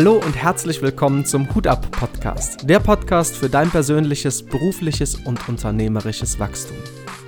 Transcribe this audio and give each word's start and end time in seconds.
Hallo 0.00 0.14
und 0.14 0.34
herzlich 0.34 0.80
willkommen 0.80 1.26
zum 1.26 1.54
Hut 1.54 1.66
ab 1.66 1.90
Podcast, 1.90 2.66
der 2.66 2.80
Podcast 2.80 3.36
für 3.36 3.50
dein 3.50 3.68
persönliches, 3.68 4.42
berufliches 4.42 5.14
und 5.14 5.46
unternehmerisches 5.46 6.38
Wachstum. 6.38 6.78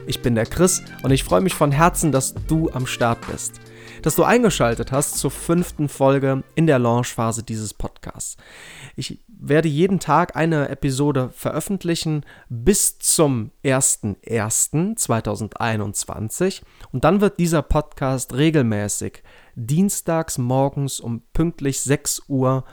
Ich 0.06 0.22
bin 0.22 0.34
der 0.34 0.46
Chris 0.46 0.82
und 1.02 1.10
ich 1.10 1.22
freue 1.22 1.42
mich 1.42 1.52
von 1.52 1.70
Herzen, 1.70 2.12
dass 2.12 2.32
du 2.32 2.70
am 2.70 2.86
Start 2.86 3.18
bist, 3.30 3.60
dass 4.00 4.16
du 4.16 4.24
eingeschaltet 4.24 4.90
hast 4.90 5.18
zur 5.18 5.30
fünften 5.30 5.90
Folge 5.90 6.44
in 6.54 6.66
der 6.66 6.78
Launchphase 6.78 7.42
dieses 7.42 7.74
Podcasts. 7.74 8.38
Ich 8.96 9.18
werde 9.28 9.68
jeden 9.68 10.00
Tag 10.00 10.34
eine 10.34 10.70
Episode 10.70 11.28
veröffentlichen 11.34 12.24
bis 12.48 12.98
zum 12.98 13.50
01.01.2021 13.66 16.62
und 16.90 17.04
dann 17.04 17.20
wird 17.20 17.38
dieser 17.38 17.60
Podcast 17.60 18.32
regelmäßig 18.32 19.22
dienstags 19.54 20.38
morgens 20.38 21.00
um 21.00 21.22
pünktlich 21.32 21.80
6 21.80 22.22
Uhr 22.28 22.64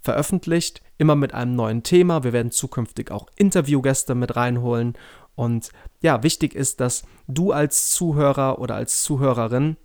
veröffentlicht, 0.00 0.82
immer 0.96 1.16
mit 1.16 1.34
einem 1.34 1.54
neuen 1.54 1.82
Thema. 1.82 2.24
Wir 2.24 2.32
werden 2.32 2.50
zukünftig 2.50 3.10
auch 3.10 3.26
Interviewgäste 3.36 4.14
mit 4.14 4.36
reinholen. 4.36 4.94
Und 5.34 5.70
ja, 6.00 6.22
wichtig 6.22 6.54
ist, 6.54 6.80
dass 6.80 7.02
du 7.26 7.52
als 7.52 7.90
Zuhörer 7.90 8.58
oder 8.58 8.74
als 8.74 9.02
Zuhörerin 9.02 9.76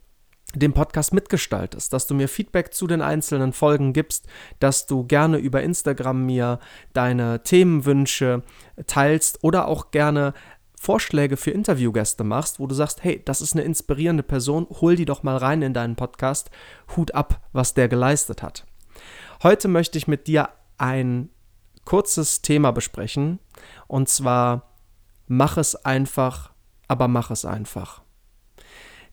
den 0.56 0.74
Podcast 0.74 1.14
mitgestaltest, 1.14 1.94
dass 1.94 2.06
du 2.08 2.14
mir 2.14 2.28
Feedback 2.28 2.74
zu 2.74 2.86
den 2.86 3.02
einzelnen 3.02 3.54
Folgen 3.54 3.94
gibst, 3.94 4.28
dass 4.60 4.86
du 4.86 5.04
gerne 5.04 5.38
über 5.38 5.64
Instagram 5.64 6.26
mir 6.26 6.60
deine 6.94 7.42
Themenwünsche 7.44 8.44
teilst 8.86 9.44
oder 9.44 9.68
auch 9.68 9.92
gerne 9.92 10.34
Vorschläge 10.84 11.38
für 11.38 11.52
Interviewgäste 11.52 12.26
machst, 12.26 12.60
wo 12.60 12.68
du 12.68 12.76
sagst, 12.76 13.06
hey, 13.06 13.22
das 13.24 13.40
ist 13.40 13.54
eine 13.54 13.62
inspirierende 13.62 14.22
Person, 14.22 14.68
hol 14.70 14.98
die 14.98 15.06
doch 15.06 15.24
mal 15.24 15.38
rein 15.38 15.62
in 15.62 15.74
deinen 15.74 15.96
Podcast, 15.96 16.52
Hut 16.98 17.16
ab, 17.16 17.40
was 17.54 17.74
der 17.74 17.88
geleistet 17.88 18.44
hat. 18.44 18.66
Heute 19.44 19.70
möchte 19.70 19.98
ich 19.98 20.10
mit 20.10 20.28
dir 20.28 20.50
ein 20.78 21.30
kurzes 21.86 22.42
Thema 22.42 22.72
besprechen 22.72 23.40
und 23.88 24.10
zwar 24.10 24.74
mach 25.26 25.56
es 25.56 25.74
einfach, 25.74 26.52
aber 26.90 27.08
mach 27.08 27.32
es 27.32 27.46
einfach. 27.46 28.02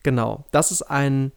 Genau, 0.03 0.47
das 0.51 0.73
ist 0.73 0.83
ein 0.83 1.31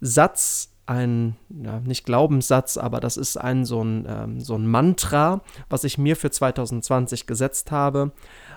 Satz, 0.00 0.73
ein, 0.86 1.36
ja, 1.48 1.80
nicht 1.80 2.04
Glaubenssatz, 2.04 2.76
aber 2.76 3.00
das 3.00 3.16
ist 3.16 3.36
ein 3.36 3.64
so, 3.64 3.82
ein 3.82 4.06
ähm, 4.08 4.40
so 4.40 4.54
ein 4.54 4.66
Mantra, 4.66 5.42
was 5.68 5.84
ich 5.84 5.98
mir 5.98 6.16
für 6.16 6.30
2020 6.30 7.26
gesetzt 7.26 7.70
habe. 7.70 8.12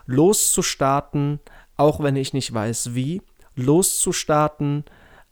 Loszustarten, 0.06 1.40
auch 1.78 2.02
wenn 2.02 2.16
ich 2.16 2.34
nicht 2.34 2.54
weiß 2.54 2.94
wie. 2.96 3.22
Loszustarten, 3.56 4.84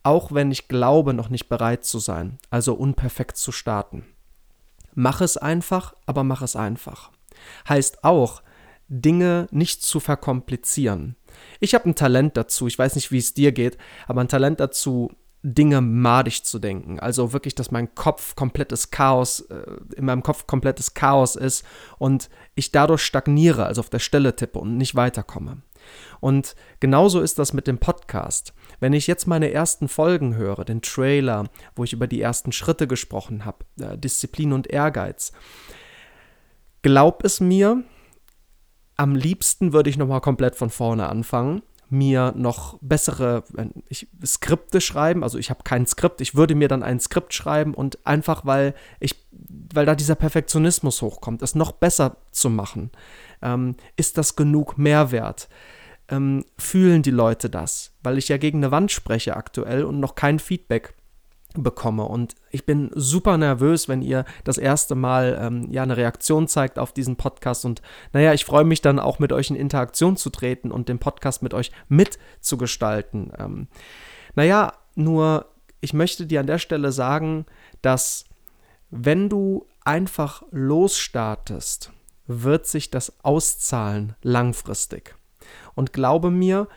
auch 0.03 0.31
wenn 0.31 0.51
ich 0.51 0.67
glaube, 0.67 1.13
noch 1.13 1.29
nicht 1.29 1.49
bereit 1.49 1.83
zu 1.83 1.99
sein. 1.99 2.37
Also 2.49 2.73
unperfekt 2.73 3.37
zu 3.37 3.51
starten. 3.51 4.05
Mach 4.93 5.21
es 5.21 5.35
einfach, 5.35 5.93
aber 6.05 6.23
mach 6.23 6.41
es 6.41 6.55
einfach. 6.55 7.11
Heißt 7.67 8.03
auch, 8.03 8.41
Dinge 8.87 9.47
nicht 9.51 9.83
zu 9.83 9.99
verkomplizieren. 9.99 11.15
Ich 11.59 11.73
habe 11.73 11.89
ein 11.89 11.95
Talent 11.95 12.37
dazu, 12.37 12.67
ich 12.67 12.77
weiß 12.77 12.95
nicht, 12.95 13.11
wie 13.11 13.17
es 13.17 13.33
dir 13.33 13.51
geht, 13.51 13.77
aber 14.07 14.21
ein 14.21 14.27
Talent 14.27 14.59
dazu, 14.59 15.11
Dinge 15.47 15.79
madig 15.81 16.43
zu 16.43 16.57
denken. 16.57 16.99
Also 16.99 17.31
wirklich, 17.31 17.53
dass 17.53 17.69
mein 17.69 17.93
Kopf 17.93 18.35
komplettes 18.35 18.89
Chaos, 18.89 19.41
äh, 19.41 19.63
in 19.95 20.05
meinem 20.05 20.23
Kopf 20.23 20.47
komplettes 20.47 20.95
Chaos 20.95 21.35
ist 21.35 21.63
und 21.99 22.29
ich 22.55 22.71
dadurch 22.71 23.03
stagniere, 23.03 23.67
also 23.67 23.81
auf 23.81 23.91
der 23.91 23.99
Stelle 23.99 24.35
tippe 24.35 24.57
und 24.57 24.75
nicht 24.75 24.95
weiterkomme. 24.95 25.61
Und 26.19 26.55
genauso 26.79 27.21
ist 27.21 27.37
das 27.37 27.53
mit 27.53 27.67
dem 27.67 27.77
Podcast. 27.77 28.53
Wenn 28.79 28.93
ich 28.93 29.05
jetzt 29.05 29.27
meine 29.27 29.51
ersten 29.51 29.87
Folgen 29.87 30.35
höre, 30.35 30.65
den 30.65 30.81
Trailer, 30.81 31.47
wo 31.75 31.83
ich 31.83 31.93
über 31.93 32.07
die 32.07 32.21
ersten 32.21 32.51
Schritte 32.51 32.87
gesprochen 32.87 33.45
habe, 33.45 33.59
äh, 33.79 33.99
Disziplin 33.99 34.51
und 34.51 34.65
Ehrgeiz, 34.65 35.31
glaub 36.81 37.23
es 37.23 37.39
mir, 37.39 37.83
am 38.97 39.13
liebsten 39.13 39.73
würde 39.73 39.91
ich 39.91 39.97
nochmal 39.97 40.21
komplett 40.21 40.55
von 40.55 40.71
vorne 40.71 41.07
anfangen 41.07 41.61
mir 41.89 42.33
noch 42.35 42.77
bessere 42.81 43.43
ich, 43.89 44.07
Skripte 44.25 44.81
schreiben. 44.81 45.23
Also 45.23 45.37
ich 45.37 45.49
habe 45.49 45.63
kein 45.63 45.85
Skript, 45.85 46.21
ich 46.21 46.35
würde 46.35 46.55
mir 46.55 46.67
dann 46.67 46.83
ein 46.83 46.99
Skript 46.99 47.33
schreiben 47.33 47.73
und 47.73 48.05
einfach, 48.05 48.45
weil 48.45 48.73
ich, 48.99 49.15
weil 49.73 49.85
da 49.85 49.95
dieser 49.95 50.15
Perfektionismus 50.15 51.01
hochkommt, 51.01 51.41
es 51.41 51.55
noch 51.55 51.71
besser 51.71 52.17
zu 52.31 52.49
machen. 52.49 52.91
Ähm, 53.41 53.75
ist 53.95 54.17
das 54.17 54.35
genug 54.35 54.77
Mehrwert? 54.77 55.49
Ähm, 56.07 56.45
fühlen 56.57 57.01
die 57.01 57.11
Leute 57.11 57.49
das? 57.49 57.91
Weil 58.03 58.17
ich 58.17 58.27
ja 58.29 58.37
gegen 58.37 58.59
eine 58.59 58.71
Wand 58.71 58.91
spreche 58.91 59.35
aktuell 59.35 59.83
und 59.83 59.99
noch 59.99 60.15
kein 60.15 60.39
Feedback 60.39 60.93
bekomme. 61.63 62.03
Und 62.03 62.35
ich 62.51 62.65
bin 62.65 62.91
super 62.93 63.37
nervös, 63.37 63.87
wenn 63.87 64.01
ihr 64.01 64.25
das 64.43 64.57
erste 64.57 64.95
Mal 64.95 65.37
ähm, 65.41 65.71
ja 65.71 65.83
eine 65.83 65.97
Reaktion 65.97 66.47
zeigt 66.47 66.79
auf 66.79 66.93
diesen 66.93 67.15
Podcast. 67.15 67.65
Und 67.65 67.81
naja, 68.13 68.33
ich 68.33 68.45
freue 68.45 68.63
mich 68.63 68.81
dann 68.81 68.99
auch 68.99 69.19
mit 69.19 69.31
euch 69.31 69.49
in 69.49 69.55
Interaktion 69.55 70.17
zu 70.17 70.29
treten 70.29 70.71
und 70.71 70.89
den 70.89 70.99
Podcast 70.99 71.43
mit 71.43 71.53
euch 71.53 71.71
mitzugestalten. 71.87 73.31
Ähm, 73.37 73.67
naja, 74.35 74.73
nur 74.95 75.47
ich 75.81 75.93
möchte 75.93 76.25
dir 76.25 76.39
an 76.39 76.47
der 76.47 76.59
Stelle 76.59 76.91
sagen, 76.91 77.45
dass 77.81 78.25
wenn 78.89 79.29
du 79.29 79.67
einfach 79.83 80.43
losstartest, 80.51 81.91
wird 82.27 82.65
sich 82.65 82.89
das 82.89 83.23
auszahlen 83.23 84.15
langfristig. 84.21 85.15
Und 85.75 85.93
glaube 85.93 86.31
mir, 86.31 86.67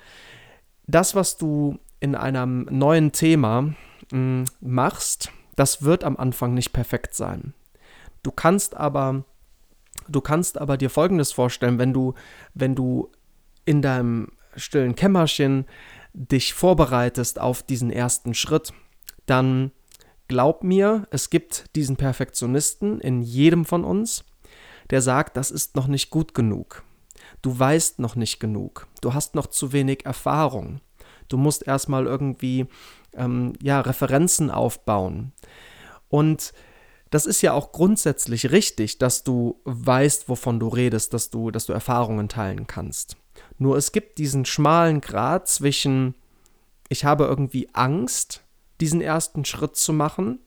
das, 0.87 1.15
was 1.15 1.37
du 1.37 1.79
in 2.01 2.15
einem 2.15 2.67
neuen 2.71 3.13
Thema 3.13 3.75
mh, 4.13 4.45
machst, 4.61 5.31
das 5.57 5.83
wird 5.83 6.05
am 6.05 6.17
Anfang 6.17 6.55
nicht 6.55 6.73
perfekt 6.73 7.15
sein. 7.15 7.55
Du 8.23 8.31
kannst 8.31 8.77
aber, 8.77 9.25
du 10.09 10.21
kannst 10.21 10.59
aber 10.59 10.77
dir 10.77 10.91
Folgendes 10.91 11.33
vorstellen, 11.33 11.79
wenn 11.79 11.93
du, 11.93 12.15
wenn 12.55 12.75
du 12.75 13.11
in 13.65 13.83
deinem 13.83 14.33
stillen 14.57 14.95
Kämmerchen 14.95 15.67
dich 16.13 16.55
vorbereitest 16.55 17.41
auf 17.41 17.63
diesen 17.63 17.91
ersten 17.91 18.35
Schritt, 18.35 18.73
dann 19.27 19.73
glaub 20.27 20.65
mir, 20.65 21.07
es 21.11 21.31
gibt 21.31 21.75
diesen 21.77 21.97
Perfektionisten 21.97 23.01
in 23.01 23.23
jedem 23.23 23.65
von 23.65 23.85
uns, 23.85 24.25
der 24.91 25.03
sagt, 25.03 25.37
das 25.37 25.51
ist 25.51 25.77
noch 25.77 25.87
nicht 25.87 26.11
gut 26.11 26.35
genug. 26.35 26.83
Du 27.43 27.57
weißt 27.57 27.99
noch 27.99 28.17
nicht 28.17 28.41
genug. 28.41 28.87
Du 29.01 29.15
hast 29.15 29.35
noch 29.35 29.47
zu 29.47 29.73
wenig 29.73 30.07
Erfahrung. 30.07 30.81
Du 31.29 31.37
musst 31.37 31.67
erstmal 31.67 32.07
irgendwie 32.07 32.67
ähm, 33.19 33.53
ja, 33.63 33.81
Referenzen 33.81 34.51
aufbauen. 34.51 35.33
Und 36.09 36.53
das 37.11 37.27
ist 37.27 37.43
ja 37.43 37.53
auch 37.53 37.73
grundsätzlich 37.73 38.51
richtig, 38.51 38.99
dass 38.99 39.25
du 39.25 39.61
weißt, 39.65 40.29
wovon 40.29 40.61
du 40.61 40.69
redest, 40.69 41.15
dass 41.15 41.31
du, 41.31 41.51
dass 41.51 41.67
du 41.67 41.73
Erfahrungen 41.73 42.29
teilen 42.29 42.67
kannst. 42.67 43.17
Nur 43.59 43.77
es 43.77 43.93
gibt 43.93 44.19
diesen 44.19 44.45
schmalen 44.45 45.01
Grad 45.01 45.49
zwischen, 45.49 46.15
ich 46.89 47.05
habe 47.05 47.25
irgendwie 47.25 47.69
Angst, 47.73 48.43
diesen 48.81 49.01
ersten 49.01 49.45
Schritt 49.45 49.77
zu 49.77 49.93
machen 49.93 50.39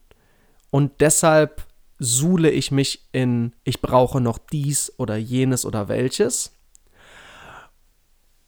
und 0.69 1.01
deshalb 1.01 1.67
suhle 1.99 2.49
ich 2.49 2.71
mich 2.71 3.07
in, 3.11 3.53
ich 3.63 3.81
brauche 3.81 4.21
noch 4.21 4.37
dies 4.37 4.93
oder 4.97 5.17
jenes 5.17 5.65
oder 5.65 5.87
welches 5.87 6.53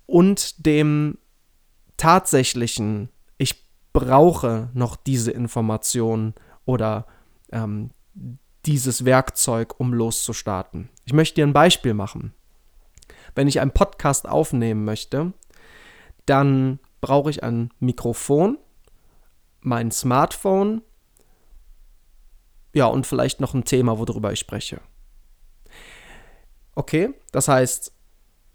und 0.05 0.65
dem 0.65 1.17
tatsächlichen, 1.97 3.09
brauche 3.93 4.69
noch 4.73 4.95
diese 4.95 5.31
Information 5.31 6.33
oder 6.65 7.05
ähm, 7.51 7.91
dieses 8.65 9.05
Werkzeug, 9.05 9.79
um 9.79 9.93
loszustarten. 9.93 10.89
Ich 11.05 11.13
möchte 11.13 11.35
dir 11.35 11.45
ein 11.45 11.53
Beispiel 11.53 11.93
machen. 11.93 12.33
Wenn 13.35 13.47
ich 13.47 13.59
einen 13.59 13.71
Podcast 13.71 14.27
aufnehmen 14.27 14.85
möchte, 14.85 15.33
dann 16.25 16.79
brauche 17.01 17.29
ich 17.29 17.43
ein 17.43 17.71
Mikrofon, 17.79 18.57
mein 19.61 19.91
Smartphone, 19.91 20.81
ja, 22.73 22.87
und 22.87 23.05
vielleicht 23.05 23.39
noch 23.39 23.53
ein 23.53 23.65
Thema, 23.65 23.99
worüber 23.99 24.31
ich 24.31 24.39
spreche. 24.39 24.81
Okay, 26.75 27.13
das 27.31 27.47
heißt, 27.47 27.93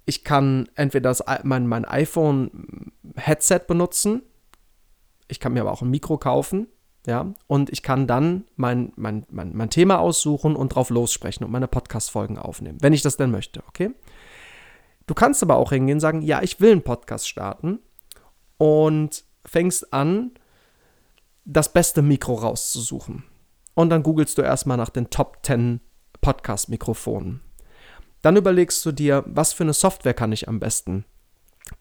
ich 0.06 0.24
kann 0.24 0.68
entweder 0.74 1.10
das, 1.10 1.22
mein, 1.44 1.66
mein 1.66 1.84
iPhone-Headset 1.84 3.60
benutzen, 3.68 4.22
ich 5.28 5.40
kann 5.40 5.52
mir 5.52 5.60
aber 5.60 5.72
auch 5.72 5.82
ein 5.82 5.90
Mikro 5.90 6.18
kaufen, 6.18 6.68
ja, 7.06 7.32
und 7.46 7.70
ich 7.70 7.82
kann 7.82 8.06
dann 8.06 8.44
mein, 8.56 8.92
mein, 8.96 9.24
mein, 9.30 9.56
mein 9.56 9.70
Thema 9.70 9.98
aussuchen 9.98 10.56
und 10.56 10.74
drauf 10.74 10.90
lossprechen 10.90 11.44
und 11.44 11.50
meine 11.52 11.68
Podcast-Folgen 11.68 12.38
aufnehmen, 12.38 12.78
wenn 12.82 12.92
ich 12.92 13.02
das 13.02 13.16
denn 13.16 13.30
möchte, 13.30 13.62
okay? 13.68 13.90
Du 15.06 15.14
kannst 15.14 15.42
aber 15.42 15.56
auch 15.56 15.70
hingehen 15.70 15.96
und 15.96 16.00
sagen, 16.00 16.20
ja, 16.20 16.42
ich 16.42 16.60
will 16.60 16.72
einen 16.72 16.82
Podcast 16.82 17.26
starten 17.26 17.78
und 18.58 19.24
fängst 19.46 19.94
an, 19.94 20.32
das 21.46 21.72
beste 21.72 22.02
Mikro 22.02 22.34
rauszusuchen. 22.34 23.24
Und 23.72 23.88
dann 23.88 24.02
googelst 24.02 24.36
du 24.36 24.42
erstmal 24.42 24.76
nach 24.76 24.90
den 24.90 25.08
Top 25.08 25.38
10 25.44 25.80
Podcast-Mikrofonen. 26.20 27.40
Dann 28.20 28.36
überlegst 28.36 28.84
du 28.84 28.92
dir, 28.92 29.24
was 29.26 29.54
für 29.54 29.62
eine 29.62 29.72
Software 29.72 30.12
kann 30.12 30.32
ich 30.32 30.46
am 30.46 30.60
besten 30.60 31.06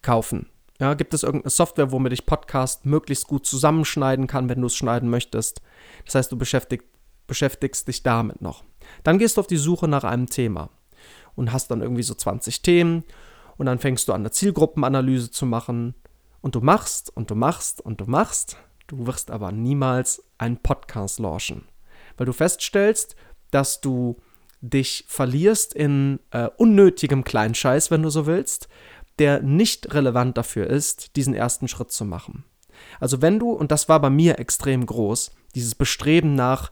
kaufen. 0.02 0.48
Ja, 0.80 0.94
gibt 0.94 1.14
es 1.14 1.24
irgendeine 1.24 1.50
Software, 1.50 1.92
womit 1.92 2.14
ich 2.14 2.26
Podcast 2.26 2.86
möglichst 2.86 3.28
gut 3.28 3.46
zusammenschneiden 3.46 4.28
kann, 4.28 4.48
wenn 4.48 4.62
du 4.62 4.68
es 4.68 4.76
schneiden 4.76 5.10
möchtest? 5.10 5.62
Das 6.06 6.16
heißt, 6.16 6.32
du 6.32 6.38
beschäftigst 6.38 6.88
beschäftigst 7.28 7.88
dich 7.88 8.04
damit 8.04 8.42
noch. 8.42 8.64
Dann 9.04 9.20
gehst 9.20 9.38
du 9.38 9.42
auf 9.42 9.48
die 9.48 9.58
Suche 9.58 9.88
nach 9.88 10.06
einem 10.06 10.28
Thema 10.28 10.70
und 11.36 11.52
hast 11.52 11.70
dann 11.70 11.82
irgendwie 11.82 12.04
so 12.04 12.16
20 12.16 12.62
Themen 12.62 13.04
und 13.58 13.66
dann 13.66 13.80
fängst 13.80 14.08
du 14.08 14.14
an, 14.14 14.22
eine 14.22 14.32
Zielgruppenanalyse 14.32 15.30
zu 15.30 15.46
machen 15.46 15.94
und 16.42 16.56
du 16.56 16.62
machst 16.62 17.16
und 17.16 17.30
du 17.30 17.36
machst 17.36 17.82
und 17.82 18.02
du 18.02 18.06
machst. 18.06 18.58
Du 18.88 19.06
wirst 19.06 19.32
aber 19.32 19.52
niemals 19.52 20.24
einen 20.38 20.58
Podcast 20.58 21.20
launchen, 21.20 21.66
weil 22.16 22.26
du 22.26 22.34
feststellst, 22.34 23.18
dass 23.52 23.82
du 23.82 24.16
dich 24.62 25.06
verlierst 25.08 25.74
in 25.74 26.20
äh, 26.32 26.50
unnötigem 26.58 27.24
Kleinscheiß, 27.24 27.92
wenn 27.92 28.02
du 28.02 28.10
so 28.10 28.26
willst, 28.26 28.70
der 29.20 29.42
nicht 29.42 29.94
relevant 29.94 30.38
dafür 30.38 30.68
ist, 30.68 31.16
diesen 31.16 31.34
ersten 31.34 31.68
Schritt 31.68 31.92
zu 31.92 32.06
machen. 32.06 32.44
Also 33.00 33.22
wenn 33.22 33.40
du, 33.40 33.52
und 33.52 33.72
das 33.72 33.90
war 33.90 34.00
bei 34.00 34.10
mir 34.10 34.40
extrem 34.40 34.86
groß, 34.86 35.32
dieses 35.56 35.76
Bestreben 35.76 36.36
nach, 36.36 36.72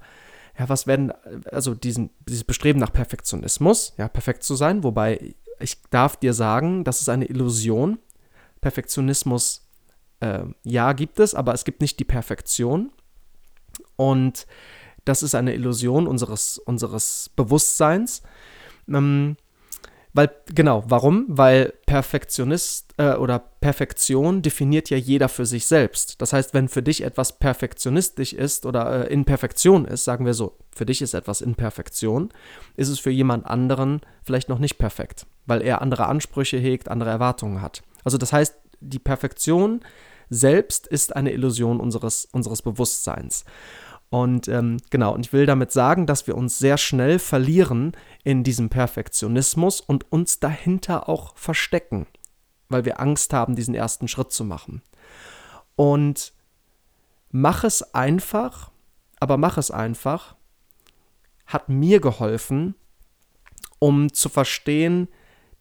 ja, 0.57 0.69
was 0.69 0.87
werden, 0.87 1.11
also 1.51 1.73
diesen, 1.73 2.11
dieses 2.27 2.43
Bestreben 2.43 2.79
nach 2.79 2.93
Perfektionismus, 2.93 3.93
ja, 3.97 4.07
perfekt 4.07 4.43
zu 4.43 4.55
sein, 4.55 4.83
wobei 4.83 5.35
ich 5.59 5.81
darf 5.89 6.17
dir 6.17 6.33
sagen, 6.33 6.83
das 6.83 7.01
ist 7.01 7.09
eine 7.09 7.25
Illusion. 7.25 7.99
Perfektionismus, 8.61 9.67
äh, 10.19 10.43
ja, 10.63 10.93
gibt 10.93 11.19
es, 11.19 11.33
aber 11.33 11.53
es 11.53 11.65
gibt 11.65 11.81
nicht 11.81 11.99
die 11.99 12.05
Perfektion. 12.05 12.91
Und 13.95 14.47
das 15.05 15.23
ist 15.23 15.35
eine 15.35 15.53
Illusion 15.53 16.07
unseres, 16.07 16.57
unseres 16.57 17.29
Bewusstseins. 17.35 18.23
Ähm, 18.87 19.37
weil, 20.15 20.31
genau, 20.47 20.85
warum? 20.87 21.25
Weil 21.27 21.73
Perfektionist 21.85 22.93
äh, 22.95 23.15
oder 23.15 23.37
Perfektion 23.37 24.41
definiert 24.41 24.89
ja 24.89 24.95
jeder 24.95 25.27
für 25.27 25.45
sich 25.45 25.65
selbst. 25.65 26.21
Das 26.21 26.31
heißt, 26.31 26.53
wenn 26.53 26.69
für 26.69 26.81
dich 26.81 27.03
etwas 27.03 27.37
perfektionistisch 27.37 28.31
ist 28.31 28.65
oder 28.65 29.09
äh, 29.09 29.13
in 29.13 29.25
Perfektion 29.25 29.83
ist, 29.83 30.05
sagen 30.05 30.25
wir 30.25 30.33
so, 30.33 30.57
für 30.73 30.85
dich 30.85 31.01
ist 31.01 31.15
etwas 31.15 31.41
in 31.41 31.55
Perfektion, 31.55 32.29
ist 32.77 32.87
es 32.87 32.97
für 32.97 33.09
jemand 33.09 33.45
anderen 33.45 33.99
vielleicht 34.23 34.47
noch 34.47 34.59
nicht 34.59 34.77
perfekt, 34.77 35.25
weil 35.47 35.61
er 35.61 35.81
andere 35.81 36.05
Ansprüche 36.05 36.57
hegt, 36.57 36.87
andere 36.87 37.09
Erwartungen 37.09 37.61
hat. 37.61 37.83
Also 38.05 38.17
das 38.17 38.31
heißt, 38.31 38.55
die 38.79 38.99
Perfektion 38.99 39.81
selbst 40.29 40.87
ist 40.87 41.13
eine 41.13 41.33
Illusion 41.33 41.81
unseres, 41.81 42.25
unseres 42.31 42.61
Bewusstseins. 42.61 43.43
Und 44.15 44.47
ähm, 44.47 44.77
genau, 44.91 45.13
und 45.13 45.25
ich 45.25 45.33
will 45.33 45.45
damit 45.45 45.73
sagen, 45.73 46.05
dass 46.05 46.25
wir 46.25 46.37
uns 46.37 46.57
sehr 46.57 46.77
schnell 46.77 47.19
verlieren 47.19 47.91
in 48.23 48.45
diesem 48.45 48.69
Perfektionismus 48.69 49.81
und 49.81 50.09
uns 50.09 50.39
dahinter 50.39 51.09
auch 51.09 51.35
verstecken, 51.35 52.07
weil 52.69 52.85
wir 52.85 53.01
Angst 53.01 53.33
haben, 53.33 53.57
diesen 53.57 53.75
ersten 53.75 54.07
Schritt 54.07 54.31
zu 54.31 54.45
machen. 54.45 54.81
Und 55.75 56.31
mach 57.29 57.65
es 57.65 57.93
einfach, 57.93 58.71
aber 59.19 59.35
mach 59.35 59.57
es 59.57 59.69
einfach, 59.69 60.37
hat 61.45 61.67
mir 61.67 61.99
geholfen, 61.99 62.75
um 63.79 64.13
zu 64.13 64.29
verstehen, 64.29 65.09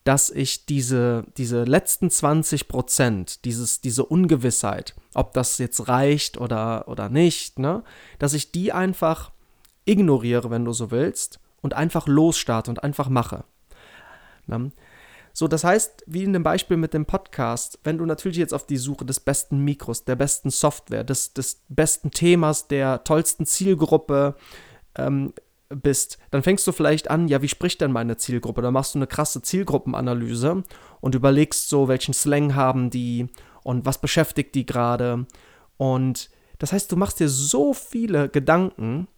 dass 0.04 0.30
ich 0.30 0.66
diese, 0.66 1.24
diese 1.38 1.64
letzten 1.64 2.10
20 2.10 2.68
Prozent, 2.68 3.44
dieses, 3.46 3.80
diese 3.80 4.04
Ungewissheit, 4.04 4.94
ob 5.14 5.32
das 5.32 5.58
jetzt 5.58 5.88
reicht 5.88 6.38
oder, 6.38 6.88
oder 6.88 7.08
nicht, 7.08 7.58
ne, 7.58 7.82
dass 8.18 8.34
ich 8.34 8.52
die 8.52 8.72
einfach 8.72 9.32
ignoriere, 9.86 10.50
wenn 10.50 10.64
du 10.64 10.72
so 10.72 10.90
willst, 10.90 11.40
und 11.62 11.72
einfach 11.72 12.06
losstarte 12.06 12.70
und 12.70 12.84
einfach 12.84 13.08
mache. 13.08 13.44
Ne? 14.46 14.70
So, 15.32 15.48
das 15.48 15.64
heißt, 15.64 16.04
wie 16.06 16.22
in 16.22 16.34
dem 16.34 16.42
Beispiel 16.42 16.76
mit 16.76 16.92
dem 16.92 17.06
Podcast, 17.06 17.80
wenn 17.82 17.98
du 17.98 18.04
natürlich 18.04 18.36
jetzt 18.36 18.54
auf 18.54 18.66
die 18.66 18.76
Suche 18.76 19.06
des 19.06 19.18
besten 19.18 19.58
Mikros, 19.58 20.04
der 20.04 20.14
besten 20.14 20.50
Software, 20.50 21.02
des, 21.02 21.32
des 21.32 21.62
besten 21.68 22.10
Themas, 22.10 22.68
der 22.68 23.02
tollsten 23.02 23.46
Zielgruppe 23.46 24.36
ähm, 24.96 25.32
bist, 25.74 26.18
dann 26.30 26.42
fängst 26.42 26.66
du 26.66 26.72
vielleicht 26.72 27.10
an, 27.10 27.28
ja, 27.28 27.42
wie 27.42 27.48
spricht 27.48 27.80
denn 27.80 27.92
meine 27.92 28.16
Zielgruppe? 28.16 28.62
Da 28.62 28.70
machst 28.70 28.94
du 28.94 28.98
eine 28.98 29.06
krasse 29.06 29.42
Zielgruppenanalyse 29.42 30.64
und 31.00 31.14
überlegst 31.14 31.68
so, 31.68 31.88
welchen 31.88 32.14
Slang 32.14 32.54
haben 32.54 32.90
die 32.90 33.28
und 33.62 33.86
was 33.86 34.00
beschäftigt 34.00 34.54
die 34.54 34.66
gerade. 34.66 35.26
Und 35.76 36.30
das 36.58 36.72
heißt, 36.72 36.90
du 36.90 36.96
machst 36.96 37.20
dir 37.20 37.28
so 37.28 37.74
viele 37.74 38.28
Gedanken, 38.28 39.08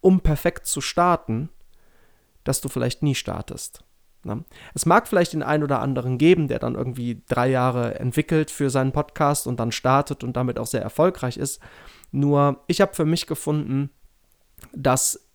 um 0.00 0.20
perfekt 0.20 0.66
zu 0.66 0.80
starten, 0.80 1.50
dass 2.44 2.60
du 2.60 2.68
vielleicht 2.68 3.02
nie 3.02 3.14
startest. 3.14 3.84
Ne? 4.26 4.44
Es 4.74 4.86
mag 4.86 5.08
vielleicht 5.08 5.32
den 5.32 5.42
einen 5.42 5.62
oder 5.62 5.80
anderen 5.80 6.18
geben, 6.18 6.48
der 6.48 6.58
dann 6.58 6.74
irgendwie 6.74 7.22
drei 7.28 7.48
Jahre 7.48 7.98
entwickelt 7.98 8.50
für 8.50 8.70
seinen 8.70 8.92
Podcast 8.92 9.46
und 9.46 9.58
dann 9.60 9.72
startet 9.72 10.24
und 10.24 10.36
damit 10.36 10.58
auch 10.58 10.66
sehr 10.66 10.82
erfolgreich 10.82 11.36
ist. 11.36 11.60
Nur 12.12 12.64
ich 12.66 12.80
habe 12.80 12.94
für 12.94 13.04
mich 13.04 13.26
gefunden, 13.26 13.90
dass 14.72 15.25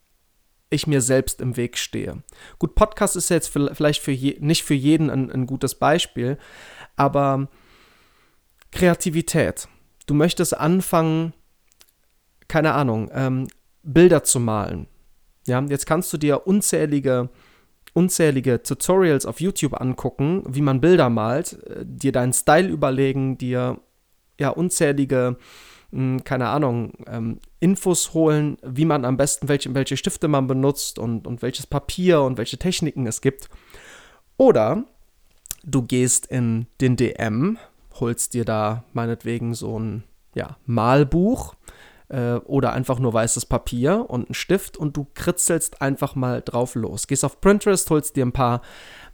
ich 0.72 0.88
mir 0.88 1.02
selbst 1.02 1.42
im 1.42 1.58
Weg 1.58 1.78
stehe. 1.78 2.24
Gut, 2.58 2.74
Podcast 2.74 3.16
ist 3.16 3.30
jetzt 3.30 3.50
vielleicht 3.50 4.02
für 4.02 4.12
je, 4.12 4.38
nicht 4.40 4.64
für 4.64 4.74
jeden 4.74 5.10
ein, 5.12 5.30
ein 5.30 5.46
gutes 5.46 5.76
Beispiel, 5.76 6.38
aber 6.96 7.50
Kreativität. 8.72 9.68
Du 10.08 10.14
möchtest 10.14 10.58
anfangen, 10.58 11.34
keine 12.48 12.74
Ahnung, 12.74 13.12
ähm, 13.14 13.48
Bilder 13.84 14.24
zu 14.24 14.40
malen. 14.40 14.88
Ja, 15.46 15.62
jetzt 15.62 15.86
kannst 15.86 16.12
du 16.14 16.18
dir 16.18 16.48
unzählige, 16.48 17.30
unzählige 17.94 18.64
Tutorials 18.64 19.26
auf 19.26 19.42
YouTube 19.42 19.80
angucken, 19.80 20.44
wie 20.48 20.62
man 20.62 20.80
Bilder 20.80 21.10
malt, 21.10 21.62
äh, 21.68 21.84
dir 21.86 22.14
deinen 22.14 22.34
Style 22.34 22.70
überlegen, 22.70 23.38
dir 23.38 23.80
ja 24.40 24.50
unzählige 24.50 25.38
hm, 25.92 26.24
keine 26.24 26.48
Ahnung, 26.48 26.94
ähm, 27.08 27.40
Infos 27.60 28.14
holen, 28.14 28.58
wie 28.64 28.86
man 28.86 29.06
am 29.06 29.18
besten, 29.18 29.48
welche, 29.48 29.74
welche 29.74 29.98
Stifte 29.98 30.28
man 30.28 30.48
benutzt 30.48 31.00
und, 31.00 31.28
und 31.28 31.42
welches 31.42 31.68
Papier 31.68 32.22
und 32.22 32.38
welche 32.38 32.58
Techniken 32.58 33.06
es 33.08 33.22
gibt. 33.22 33.50
Oder 34.38 34.86
du 35.64 35.84
gehst 35.84 36.26
in 36.28 36.68
den 36.80 36.96
DM, 36.96 37.58
holst 38.00 38.34
dir 38.34 38.46
da 38.46 38.84
meinetwegen 38.94 39.54
so 39.54 39.80
ein 39.80 40.04
ja, 40.34 40.58
Malbuch 40.66 41.56
äh, 42.08 42.36
oder 42.36 42.74
einfach 42.74 43.00
nur 43.00 43.14
weißes 43.14 43.46
Papier 43.46 44.10
und 44.10 44.28
einen 44.28 44.34
Stift 44.34 44.78
und 44.78 44.96
du 44.98 45.08
kritzelst 45.14 45.82
einfach 45.82 46.16
mal 46.16 46.42
drauf 46.42 46.76
los. 46.76 47.08
Gehst 47.08 47.26
auf 47.26 47.42
Pinterest, 47.42 47.90
holst 47.90 48.16
dir 48.16 48.26
ein 48.26 48.32
paar 48.32 48.62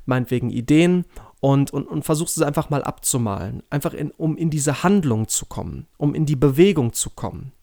meinetwegen 0.06 0.50
Ideen 0.50 1.06
und, 1.40 1.72
und, 1.72 1.88
und 1.88 2.04
versuchst 2.04 2.38
es 2.38 2.44
einfach 2.44 2.70
mal 2.70 2.84
abzumalen, 2.84 3.64
einfach 3.70 3.94
in, 3.94 4.12
um 4.12 4.38
in 4.38 4.50
diese 4.50 4.84
Handlung 4.84 5.28
zu 5.28 5.46
kommen, 5.46 5.88
um 5.98 6.16
in 6.16 6.26
die 6.26 6.36
Bewegung 6.36 6.94
zu 6.94 7.10
kommen. 7.10 7.54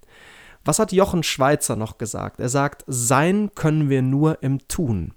Was 0.65 0.79
hat 0.79 0.93
Jochen 0.93 1.23
Schweizer 1.23 1.77
noch 1.77 1.99
gesagt? 1.99 2.41
Er 2.41 2.49
sagt, 2.49 2.85
sein 2.87 3.51
können 3.55 3.91
wir 3.91 4.03
nur 4.03 4.43
im 4.43 4.67
Tun. 4.69 5.13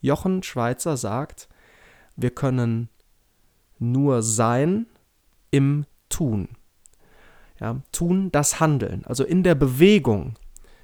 Jochen 0.00 0.42
Schweizer 0.42 0.96
sagt, 0.96 1.48
wir 2.14 2.30
können 2.30 2.88
nur 3.78 4.22
sein 4.22 4.86
im 5.50 5.86
Tun. 6.08 6.48
Ja, 7.58 7.80
tun 7.92 8.30
das 8.30 8.60
Handeln, 8.60 9.04
also 9.06 9.24
in 9.24 9.42
der 9.42 9.54
Bewegung, 9.54 10.34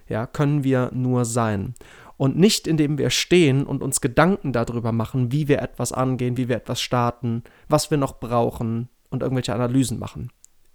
ja, 0.08 0.26
können 0.26 0.64
wir 0.64 0.90
nur 0.92 1.24
sein 1.24 1.74
und 2.20 2.36
nicht 2.36 2.66
indem 2.66 2.98
wir 2.98 3.08
stehen 3.08 3.64
und 3.64 3.82
uns 3.82 4.02
Gedanken 4.02 4.52
darüber 4.52 4.92
machen, 4.92 5.32
wie 5.32 5.48
wir 5.48 5.62
etwas 5.62 5.90
angehen, 5.90 6.36
wie 6.36 6.50
wir 6.50 6.56
etwas 6.56 6.82
starten, 6.82 7.44
was 7.66 7.90
wir 7.90 7.96
noch 7.96 8.20
brauchen 8.20 8.90
und 9.08 9.22
irgendwelche 9.22 9.54
Analysen 9.54 9.98
machen. 9.98 10.30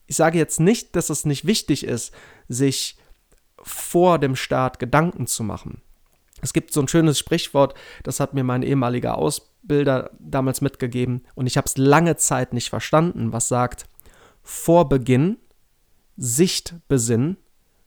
Ich 0.08 0.16
sage 0.16 0.40
jetzt 0.40 0.60
nicht, 0.60 0.96
dass 0.96 1.12
es 1.12 1.24
nicht 1.24 1.46
wichtig 1.46 1.84
ist, 1.84 2.12
sich 2.48 2.98
vor 3.62 4.18
dem 4.18 4.36
Start 4.36 4.80
Gedanken 4.80 5.28
zu 5.28 5.44
machen. 5.44 5.84
Es 6.42 6.52
gibt 6.52 6.74
so 6.74 6.82
ein 6.82 6.88
schönes 6.88 7.20
Sprichwort, 7.20 7.76
das 8.02 8.20
hat 8.20 8.34
mir 8.34 8.44
mein 8.44 8.64
ehemaliger 8.64 9.16
Ausbilder 9.16 10.10
damals 10.18 10.62
mitgegeben 10.62 11.28
und 11.36 11.46
ich 11.46 11.58
habe 11.58 11.68
es 11.68 11.78
lange 11.78 12.16
Zeit 12.16 12.54
nicht 12.54 12.70
verstanden, 12.70 13.34
was 13.34 13.48
sagt, 13.48 13.86
vor 14.42 14.90
Beginn, 14.90 15.38
Sicht 16.18 16.74
besinn, 16.88 17.38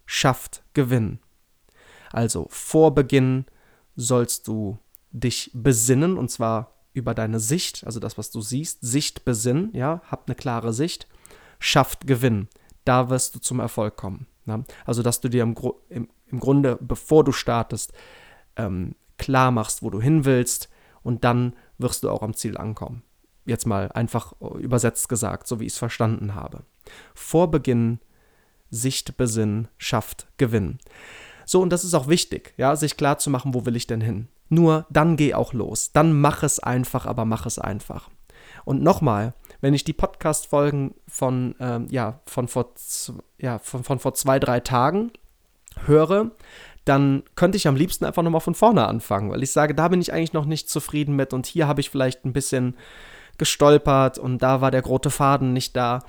schafft 0.07 0.63
Gewinn. 0.75 1.19
Also 2.13 2.47
vor 2.51 2.95
Beginn 2.95 3.45
sollst 3.97 4.49
du 4.49 4.79
dich 5.11 5.51
besinnen 5.55 6.17
und 6.17 6.31
zwar 6.31 6.75
über 6.93 7.15
deine 7.15 7.41
Sicht, 7.41 7.85
also 7.87 8.01
das, 8.01 8.19
was 8.19 8.31
du 8.31 8.41
siehst, 8.41 8.79
Sicht 8.83 9.25
besinnen, 9.25 9.71
ja, 9.75 10.03
hab 10.11 10.27
eine 10.27 10.35
klare 10.35 10.73
Sicht, 10.73 11.07
schafft 11.59 12.07
Gewinn. 12.07 12.49
Da 12.85 13.11
wirst 13.11 13.35
du 13.35 13.39
zum 13.39 13.61
Erfolg 13.61 13.97
kommen. 13.97 14.27
Ja? 14.47 14.65
Also, 14.85 15.03
dass 15.03 15.21
du 15.21 15.29
dir 15.29 15.43
im, 15.43 15.55
Gru 15.55 15.75
im, 15.89 16.09
im 16.27 16.41
Grunde, 16.41 16.79
bevor 16.81 17.25
du 17.25 17.33
startest, 17.33 17.93
ähm, 18.57 18.95
klar 19.19 19.51
machst, 19.51 19.83
wo 19.83 19.91
du 19.91 20.01
hin 20.01 20.25
willst 20.25 20.69
und 21.03 21.25
dann 21.25 21.55
wirst 21.79 22.05
du 22.05 22.11
auch 22.11 22.23
am 22.23 22.35
Ziel 22.35 22.57
ankommen. 22.57 23.03
Jetzt 23.45 23.67
mal 23.67 23.91
einfach 23.93 24.33
übersetzt 24.59 25.09
gesagt, 25.09 25.47
so 25.47 25.61
wie 25.61 25.65
ich 25.65 25.73
es 25.73 25.79
verstanden 25.79 26.35
habe. 26.35 26.65
Vor 27.15 27.51
Beginn 27.51 28.01
Sicht 28.71 29.17
besinnen 29.17 29.69
schafft 29.79 30.29
Gewinn. 30.37 30.79
So, 31.49 31.63
und 31.63 31.71
das 31.71 31.83
ist 31.83 31.95
auch 31.95 32.09
wichtig, 32.09 32.53
ja, 32.59 32.77
sich 32.77 32.99
klar 32.99 33.17
zu 33.17 33.31
machen, 33.31 33.55
wo 33.55 33.65
will 33.65 33.75
ich 33.75 33.87
denn 33.87 34.03
hin. 34.03 34.29
Nur 34.51 34.85
dann 34.91 35.17
geh 35.17 35.33
auch 35.33 35.55
los. 35.55 35.93
Dann 35.93 36.21
mach 36.21 36.43
es 36.43 36.59
einfach, 36.59 37.07
aber 37.07 37.25
mach 37.25 37.47
es 37.47 37.59
einfach. 37.59 38.11
Und 38.67 38.83
nochmal, 38.83 39.33
wenn 39.63 39.73
ich 39.73 39.83
die 39.83 39.95
Podcast-Folgen 39.95 40.95
von, 41.09 41.55
ähm, 41.59 41.87
ja, 41.89 42.21
von, 42.27 42.49
vor, 42.49 42.75
ja, 43.39 43.59
von, 43.61 43.83
von 43.83 43.99
vor 43.99 44.13
zwei, 44.13 44.39
drei 44.39 44.61
Tagen 44.61 45.11
höre, 45.87 46.33
dann 46.85 47.23
könnte 47.35 47.57
ich 47.57 47.67
am 47.67 47.77
liebsten 47.77 48.05
einfach 48.05 48.23
nochmal 48.23 48.43
von 48.43 48.55
vorne 48.55 48.87
anfangen, 48.87 49.31
weil 49.31 49.43
ich 49.43 49.53
sage, 49.53 49.75
da 49.75 49.89
bin 49.89 50.03
ich 50.03 50.13
eigentlich 50.13 50.35
noch 50.35 50.45
nicht 50.45 50.69
zufrieden 50.69 51.17
mit 51.17 51.33
und 51.33 51.47
hier 51.47 51.67
habe 51.67 51.81
ich 51.81 51.89
vielleicht 51.89 52.27
ein 52.27 52.35
bisschen 52.35 52.77
gestolpert 53.39 54.19
und 54.19 54.43
da 54.43 54.61
war 54.61 54.71
der 54.71 54.85
rote 54.85 55.09
Faden 55.09 55.55
nicht 55.55 55.75
da. 55.77 56.01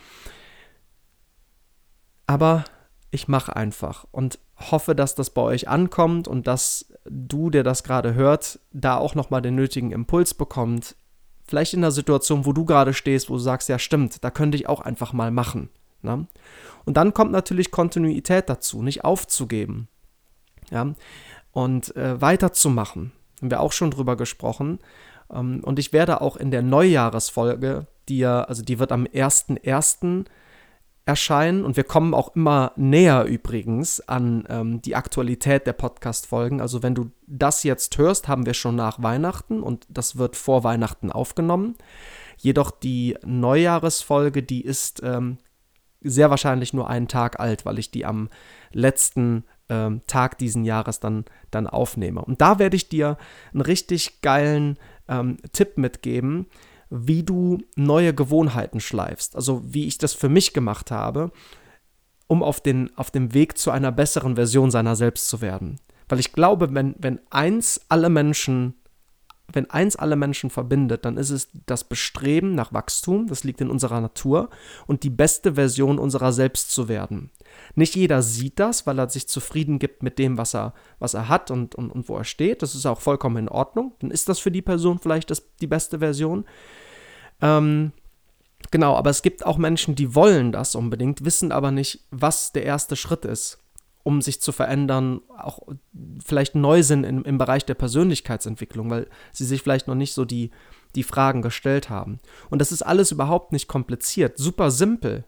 Aber 2.28 2.66
ich 3.12 3.28
mache 3.28 3.56
einfach 3.56 4.06
und 4.12 4.40
hoffe, 4.58 4.96
dass 4.96 5.16
das 5.16 5.30
bei 5.30 5.42
euch 5.42 5.68
ankommt 5.68 6.28
und 6.28 6.48
dass 6.48 6.92
du, 7.06 7.50
der 7.50 7.64
das 7.64 7.84
gerade 7.84 8.14
hört, 8.14 8.60
da 8.72 8.98
auch 8.98 9.16
nochmal 9.16 9.42
den 9.42 9.56
nötigen 9.56 9.92
Impuls 9.92 10.34
bekommt. 10.34 10.96
Vielleicht 11.48 11.74
in 11.74 11.82
der 11.82 11.92
Situation, 11.92 12.46
wo 12.46 12.54
du 12.54 12.66
gerade 12.66 12.94
stehst, 12.94 13.30
wo 13.30 13.34
du 13.34 13.40
sagst, 13.40 13.70
ja 13.70 13.80
stimmt, 13.80 14.24
da 14.24 14.30
könnte 14.30 14.58
ich 14.58 14.70
auch 14.70 14.82
einfach 14.82 15.14
mal 15.14 15.32
machen. 15.32 15.70
Ne? 16.02 16.28
Und 16.86 16.98
dann 16.98 17.14
kommt 17.14 17.32
natürlich 17.32 17.72
Kontinuität 17.72 18.50
dazu, 18.50 18.84
nicht 18.84 19.04
aufzugeben. 19.04 19.88
Ja? 20.70 20.94
Und 21.52 21.96
äh, 21.96 22.22
weiterzumachen. 22.22 23.12
Haben 23.40 23.52
wir 23.52 23.62
auch 23.62 23.72
schon 23.72 23.92
drüber 23.92 24.16
gesprochen. 24.16 24.80
Ähm, 25.32 25.62
und 25.64 25.80
ich 25.80 25.94
werde 25.94 26.22
auch 26.22 26.38
in 26.38 26.52
der 26.52 26.62
Neujahresfolge, 26.62 27.88
die 28.08 28.20
ja, 28.20 28.44
also 28.44 28.62
die 28.62 28.78
wird 28.80 28.92
am 28.92 29.06
1.1 29.06 30.26
erscheinen 31.10 31.66
und 31.66 31.76
wir 31.76 31.84
kommen 31.84 32.14
auch 32.14 32.36
immer 32.36 32.72
näher 32.76 33.26
übrigens 33.26 34.00
an 34.08 34.46
ähm, 34.48 34.80
die 34.84 34.96
Aktualität 34.96 35.66
der 35.66 35.74
Podcast-Folgen. 35.74 36.62
Also 36.62 36.84
wenn 36.84 36.94
du 36.94 37.10
das 37.26 37.64
jetzt 37.64 37.98
hörst, 37.98 38.28
haben 38.28 38.46
wir 38.46 38.54
schon 38.54 38.76
nach 38.76 39.02
Weihnachten 39.02 39.64
und 39.64 39.88
das 39.90 40.20
wird 40.20 40.36
vor 40.36 40.64
Weihnachten 40.64 41.12
aufgenommen. 41.12 41.76
Jedoch 42.38 42.70
die 42.70 43.18
Neujahresfolge, 43.26 44.44
die 44.44 44.64
ist 44.64 45.02
ähm, 45.04 45.40
sehr 46.02 46.30
wahrscheinlich 46.30 46.74
nur 46.74 46.88
einen 46.88 47.08
Tag 47.08 47.40
alt, 47.40 47.66
weil 47.66 47.80
ich 47.80 47.90
die 47.90 48.06
am 48.06 48.30
letzten 48.72 49.46
ähm, 49.68 50.02
Tag 50.06 50.38
diesen 50.38 50.64
Jahres 50.64 51.00
dann, 51.00 51.26
dann 51.50 51.66
aufnehme. 51.66 52.22
Und 52.22 52.40
da 52.40 52.60
werde 52.60 52.76
ich 52.76 52.88
dir 52.88 53.18
einen 53.52 53.62
richtig 53.62 54.22
geilen 54.22 54.78
ähm, 55.08 55.38
Tipp 55.54 55.80
mitgeben, 55.80 56.46
wie 56.90 57.24
du 57.24 57.60
neue 57.76 58.14
Gewohnheiten 58.14 58.80
schleifst. 58.80 59.36
Also 59.36 59.62
wie 59.66 59.88
ich 59.88 59.98
das 59.98 60.14
für 60.14 60.30
mich 60.30 60.54
gemacht 60.54 60.92
habe, 60.92 61.32
um 62.28 62.44
auf, 62.44 62.62
den, 62.62 62.96
auf 62.98 63.12
dem 63.12 63.34
Weg 63.34 63.58
zu 63.58 63.72
einer 63.72 63.92
besseren 63.92 64.36
Version 64.36 64.72
seiner 64.72 64.96
selbst 64.96 65.30
zu 65.30 65.42
werden. 65.42 65.80
Weil 66.08 66.20
ich 66.20 66.34
glaube, 66.34 66.74
wenn, 66.74 66.96
wenn 66.98 67.20
eins 67.30 67.82
alle 67.90 68.10
Menschen 68.10 68.76
wenn 69.52 69.70
eins 69.70 69.96
alle 69.96 70.16
Menschen 70.16 70.50
verbindet, 70.50 71.06
dann 71.06 71.18
ist 71.18 71.30
es 71.30 71.50
das 71.66 71.84
Bestreben 71.84 72.56
nach 72.56 72.74
Wachstum, 72.74 73.28
das 73.28 73.44
liegt 73.44 73.62
in 73.62 73.70
unserer 73.70 74.02
Natur, 74.02 74.50
und 74.88 75.04
die 75.04 75.10
beste 75.10 75.56
Version 75.56 76.00
unserer 76.00 76.32
selbst 76.34 76.72
zu 76.72 76.88
werden. 76.88 77.32
Nicht 77.76 77.96
jeder 77.96 78.22
sieht 78.22 78.60
das, 78.60 78.86
weil 78.86 79.00
er 79.00 79.10
sich 79.10 79.28
zufrieden 79.28 79.80
gibt 79.80 80.04
mit 80.04 80.20
dem, 80.20 80.38
was 80.38 80.54
er, 80.54 80.74
was 81.00 81.14
er 81.14 81.30
hat 81.30 81.52
und, 81.52 81.76
und, 81.76 81.92
und 81.92 82.10
wo 82.10 82.18
er 82.18 82.24
steht. 82.24 82.62
Das 82.62 82.76
ist 82.76 82.86
auch 82.86 83.02
vollkommen 83.02 83.38
in 83.38 83.50
Ordnung. 83.50 83.94
Dann 84.00 84.12
ist 84.12 84.30
das 84.30 84.40
für 84.40 84.52
die 84.52 84.62
Person 84.62 85.00
vielleicht 85.00 85.32
das, 85.32 85.44
die 85.62 85.68
beste 85.68 86.00
Version. 86.00 86.46
Ähm, 87.42 87.92
genau, 88.72 88.96
aber 88.96 89.10
es 89.10 89.22
gibt 89.22 89.46
auch 89.46 89.58
Menschen, 89.58 89.96
die 89.96 90.14
wollen 90.16 90.52
das 90.52 90.76
unbedingt, 90.76 91.26
wissen 91.26 91.52
aber 91.52 91.72
nicht, 91.72 92.06
was 92.12 92.52
der 92.52 92.64
erste 92.64 92.96
Schritt 92.96 93.26
ist 93.26 93.60
um 94.04 94.22
sich 94.22 94.42
zu 94.42 94.52
verändern, 94.52 95.22
auch 95.38 95.60
vielleicht 96.24 96.56
neu 96.56 96.84
sind 96.84 97.04
im, 97.04 97.24
im 97.24 97.38
Bereich 97.38 97.66
der 97.66 97.74
Persönlichkeitsentwicklung, 97.76 98.90
weil 98.90 99.08
sie 99.32 99.46
sich 99.46 99.62
vielleicht 99.62 99.88
noch 99.88 99.96
nicht 99.96 100.14
so 100.14 100.26
die, 100.26 100.52
die 100.96 101.04
Fragen 101.04 101.42
gestellt 101.42 101.90
haben. 101.90 102.20
Und 102.50 102.60
das 102.60 102.72
ist 102.72 102.82
alles 102.82 103.12
überhaupt 103.12 103.52
nicht 103.52 103.68
kompliziert, 103.68 104.38
super 104.38 104.72
simpel, 104.72 105.26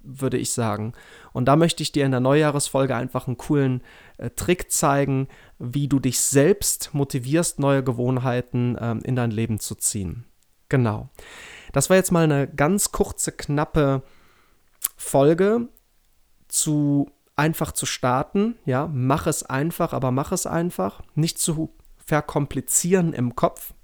würde 0.00 0.36
ich 0.36 0.52
sagen. 0.52 0.92
Und 1.32 1.46
da 1.46 1.56
möchte 1.56 1.82
ich 1.82 1.92
dir 1.92 2.04
in 2.04 2.10
der 2.10 2.20
Neujahresfolge 2.20 2.96
einfach 2.96 3.26
einen 3.26 3.38
coolen 3.38 3.82
äh, 4.18 4.30
Trick 4.30 4.70
zeigen, 4.70 5.28
wie 5.58 5.88
du 5.88 6.00
dich 6.00 6.20
selbst 6.20 6.90
motivierst, 6.92 7.60
neue 7.60 7.84
Gewohnheiten 7.84 8.76
ähm, 8.80 9.00
in 9.04 9.16
dein 9.16 9.30
Leben 9.30 9.60
zu 9.60 9.76
ziehen. 9.76 10.24
Genau. 10.68 11.08
Das 11.72 11.88
war 11.88 11.96
jetzt 11.96 12.12
mal 12.12 12.24
eine 12.24 12.48
ganz 12.48 12.92
kurze, 12.92 13.32
knappe 13.32 14.02
Folge 14.96 15.68
zu 16.48 17.10
einfach 17.42 17.72
zu 17.72 17.86
starten, 17.86 18.54
ja, 18.66 18.88
mach 18.92 19.26
es 19.26 19.42
einfach, 19.42 19.92
aber 19.92 20.12
mach 20.12 20.30
es 20.30 20.46
einfach, 20.46 21.02
nicht 21.16 21.40
zu 21.40 21.74
verkomplizieren 21.96 23.12
im 23.12 23.34
Kopf. 23.34 23.74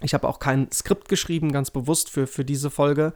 Ich 0.00 0.14
habe 0.14 0.26
auch 0.26 0.38
kein 0.38 0.72
Skript 0.72 1.10
geschrieben, 1.10 1.52
ganz 1.52 1.70
bewusst 1.70 2.08
für, 2.08 2.26
für 2.26 2.46
diese 2.46 2.70
Folge. 2.70 3.12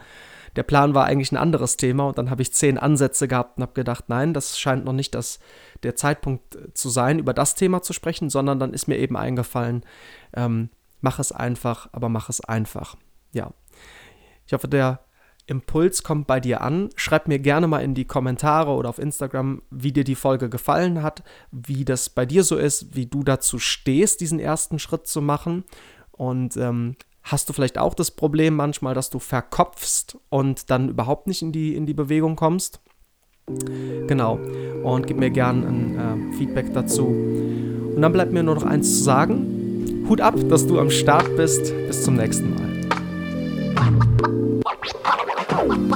Der 0.56 0.62
Plan 0.62 0.94
war 0.94 1.06
eigentlich 1.06 1.32
ein 1.32 1.38
anderes 1.38 1.78
Thema 1.78 2.08
und 2.08 2.18
dann 2.18 2.28
habe 2.28 2.42
ich 2.42 2.52
zehn 2.52 2.76
Ansätze 2.76 3.28
gehabt 3.28 3.56
und 3.56 3.62
habe 3.62 3.72
gedacht, 3.72 4.04
nein, 4.08 4.34
das 4.34 4.58
scheint 4.58 4.84
noch 4.84 4.92
nicht 4.92 5.14
das, 5.14 5.38
der 5.84 5.96
Zeitpunkt 5.96 6.58
zu 6.74 6.90
sein, 6.90 7.18
über 7.18 7.32
das 7.32 7.54
Thema 7.54 7.80
zu 7.80 7.94
sprechen, 7.94 8.28
sondern 8.28 8.58
dann 8.58 8.74
ist 8.74 8.88
mir 8.88 8.98
eben 8.98 9.16
eingefallen, 9.16 9.86
ähm, 10.34 10.68
mach 11.00 11.18
es 11.18 11.32
einfach, 11.32 11.88
aber 11.92 12.10
mach 12.10 12.28
es 12.28 12.42
einfach. 12.42 12.96
Ja. 13.32 13.52
Ich 14.46 14.52
hoffe, 14.52 14.68
der 14.68 15.00
Impuls 15.46 16.02
kommt 16.02 16.26
bei 16.26 16.40
dir 16.40 16.60
an. 16.60 16.90
Schreib 16.94 17.28
mir 17.28 17.38
gerne 17.38 17.66
mal 17.66 17.80
in 17.80 17.94
die 17.94 18.04
Kommentare 18.04 18.70
oder 18.72 18.88
auf 18.88 18.98
Instagram, 18.98 19.62
wie 19.70 19.92
dir 19.92 20.04
die 20.04 20.14
Folge 20.14 20.48
gefallen 20.48 21.02
hat, 21.02 21.22
wie 21.50 21.84
das 21.84 22.10
bei 22.10 22.26
dir 22.26 22.44
so 22.44 22.56
ist, 22.56 22.94
wie 22.94 23.06
du 23.06 23.22
dazu 23.22 23.58
stehst, 23.58 24.20
diesen 24.20 24.38
ersten 24.38 24.78
Schritt 24.78 25.06
zu 25.06 25.20
machen. 25.20 25.64
Und 26.12 26.56
ähm, 26.56 26.96
hast 27.22 27.48
du 27.48 27.52
vielleicht 27.52 27.78
auch 27.78 27.94
das 27.94 28.10
Problem 28.10 28.54
manchmal, 28.54 28.94
dass 28.94 29.10
du 29.10 29.18
verkopfst 29.18 30.16
und 30.28 30.70
dann 30.70 30.88
überhaupt 30.88 31.26
nicht 31.26 31.42
in 31.42 31.52
die, 31.52 31.74
in 31.74 31.86
die 31.86 31.94
Bewegung 31.94 32.36
kommst? 32.36 32.80
Genau. 34.06 34.38
Und 34.84 35.06
gib 35.06 35.18
mir 35.18 35.30
gerne 35.30 35.66
ein 35.66 36.32
äh, 36.32 36.36
Feedback 36.36 36.72
dazu. 36.72 37.06
Und 37.06 38.00
dann 38.00 38.12
bleibt 38.12 38.32
mir 38.32 38.42
nur 38.42 38.54
noch 38.54 38.64
eins 38.64 38.98
zu 38.98 39.02
sagen. 39.02 40.06
Hut 40.08 40.20
ab, 40.20 40.34
dass 40.48 40.66
du 40.66 40.78
am 40.78 40.90
Start 40.90 41.36
bist. 41.36 41.72
Bis 41.86 42.02
zum 42.02 42.14
nächsten 42.14 42.54
Mal. 42.54 42.71
Bye. 43.92 45.92